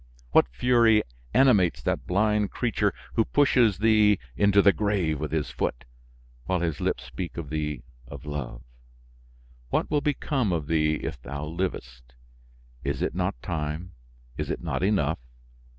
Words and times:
What 0.31 0.47
fury 0.47 1.03
animates 1.31 1.83
that 1.83 2.07
blind 2.07 2.49
creature 2.49 2.91
who 3.13 3.23
pushes 3.23 3.77
thee 3.77 4.17
into 4.35 4.63
the 4.63 4.73
grave 4.73 5.19
with 5.19 5.31
his 5.31 5.51
foot, 5.51 5.85
while 6.45 6.59
his 6.59 6.81
lips 6.81 7.03
speak 7.03 7.33
to 7.33 7.43
thee 7.43 7.83
of 8.07 8.25
love? 8.25 8.63
What 9.69 9.91
will 9.91 10.01
become 10.01 10.51
of 10.53 10.65
thee 10.65 10.95
if 10.95 11.21
thou 11.21 11.45
livest! 11.45 12.15
Is 12.83 13.03
it 13.03 13.13
not 13.13 13.39
time? 13.43 13.91
Is 14.37 14.49
it 14.49 14.63
not 14.63 14.81
enough? 14.81 15.19